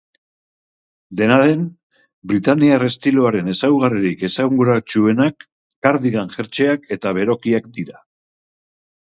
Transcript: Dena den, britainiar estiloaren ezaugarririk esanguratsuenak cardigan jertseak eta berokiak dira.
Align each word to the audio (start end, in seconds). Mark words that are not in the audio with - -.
Dena 1.19 1.35
den, 1.41 1.59
britainiar 2.31 2.85
estiloaren 2.87 3.51
ezaugarririk 3.53 4.25
esanguratsuenak 4.29 5.47
cardigan 5.89 6.35
jertseak 6.39 6.91
eta 6.99 7.15
berokiak 7.21 7.71
dira. 7.79 8.03